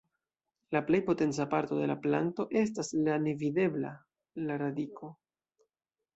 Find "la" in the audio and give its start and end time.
0.75-0.79, 1.91-1.97, 3.09-3.19, 4.49-4.59